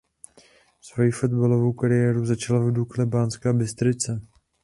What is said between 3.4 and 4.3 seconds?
Bystrica.